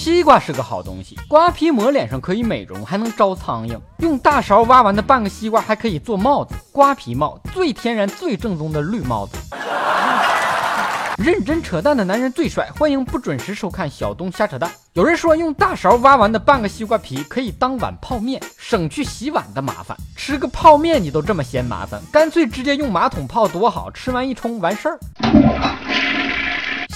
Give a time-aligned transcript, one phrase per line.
[0.00, 3.78] 西瓜是个好东西，瓜皮抹脸上可以美容，还能招苍蝇。
[3.98, 9.36] 用大勺挖完的半个西瓜还可以做帽子，瓜皮帽，最天然、最正宗的绿帽子。
[11.18, 14.70] 认真扯淡的男人最帅，欢迎不准时收看小东瞎扯淡。
[14.94, 19.94] 有人说用大勺挖完的半个西瓜皮可以当碗泡面，省去洗碗的麻烦。
[20.16, 24.98] 吃个泡面你都这么嫌麻烦，干脆直接用马桶泡多好，吃完一冲完事儿。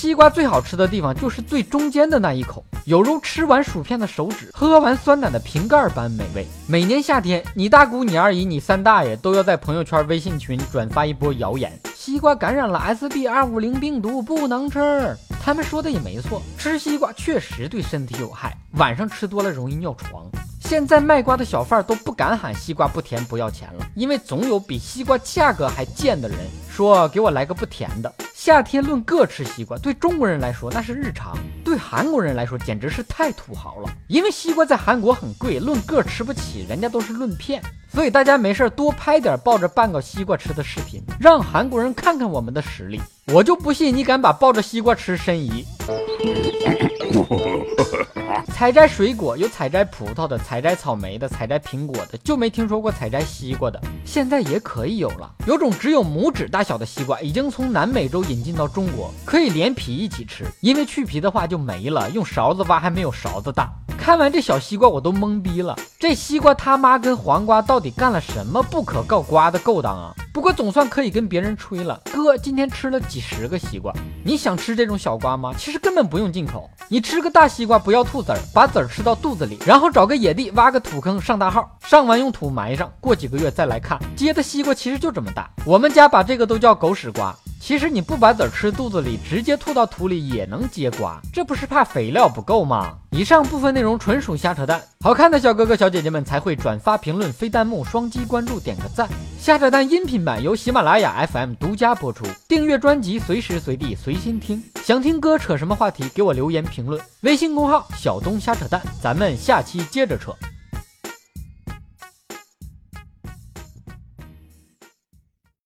[0.00, 6.46] 西瓜最好吃的地方就是最中间的那一口，有如吃完薯片的手指，喝完酸奶的瓶盖般美味。
[6.66, 11.78] 每年夏天，你大姑、你二姨、你三大爷都要在朋友圈、微信群转发一波谣言。
[11.94, 15.14] 西瓜感染了 S B 二五零病毒，不能吃。
[15.38, 20.24] 他们说的也没错，吃西瓜确实对身体有害，晚上吃多了容易尿床。
[20.60, 26.38] 现在卖瓜的小贩都不敢喊西瓜不甜不要钱了，因为总有比西瓜价格还贱的人
[26.70, 28.10] 说给我来个不甜的。
[28.42, 33.90] 夏天论个吃西瓜，对中国人来说那是日常，对韩国人来说简直是太土豪了。
[34.08, 37.62] 因为西瓜在韩国很贵，论个吃不起，人家都是论片。
[37.92, 42.98] 所以大家没事多拍点抱着半个西瓜吃的视频，让韩国人看看我们的实力。
[43.26, 45.66] 我就不信你敢把抱着西瓜吃申遗。
[48.46, 53.80] 采摘水果有采摘葡萄的，采摘草莓的，采摘苹果的，就没听说过采摘西瓜的。
[54.04, 63.72] 现在也可以有了，有种只有拇指大小的西瓜，已经从南美洲引进到中国，可以连皮一起吃，因为去皮的话就没了，用勺子挖还没有勺子大。
[63.98, 70.14] 看完这小西瓜，我都懵逼了，这西瓜他妈跟黄瓜到底干了什么不可告瓜的勾当啊？
[70.32, 73.92] 不过总算可以跟别人吹了，哥今天吃了几十个西瓜。
[74.24, 75.52] 你想吃这种小瓜吗？
[75.58, 85.50] 其实根本不用进口，你吃个大西瓜不要吐籽儿，把籽儿吃到肚子里，然后找个野地挖个土坑上大号，上完用土埋上，过几个月再来看，结的西瓜其实就这么大。
[85.64, 87.34] 我们家把这个都叫狗屎瓜。
[87.60, 92.94] 其实你不把籽儿吃肚子里，直接吐到土里也能结瓜，这不是怕肥料不够吗？
[93.10, 99.06] 以上部分内容纯属瞎扯淡，好看的小哥哥小姐姐们才会转发评论、非弹幕、双击关注、点个赞。
[99.38, 104.62] 瞎扯淡音频版由喜马拉雅 FM 独家播出，订阅专辑随时随地随心听。
[104.82, 107.00] 想听哥扯什么话题，给我留言评论。
[107.20, 110.34] 微信公号小东瞎扯淡，咱们下期接着扯。